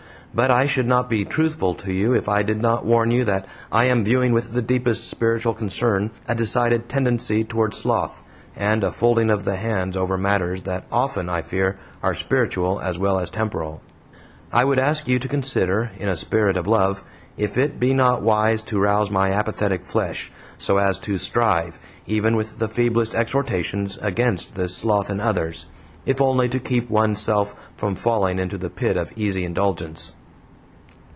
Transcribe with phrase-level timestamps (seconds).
[0.33, 3.45] But I should not be truthful to you if I did not warn you that
[3.69, 8.23] I am viewing with the deepest spiritual concern a decided tendency toward sloth,
[8.55, 12.97] and a folding of the hands over matters that often, I fear, are spiritual as
[12.97, 13.81] well as temporal.
[14.53, 17.03] I would ask you to consider, in a spirit of love,
[17.35, 21.77] if it be not wise to rouse my apathetic flesh, so as to strive,
[22.07, 25.65] even with the feeblest exhortations, against this sloth in others
[26.05, 30.15] if only to keep one's self from falling into the pit of easy indulgence."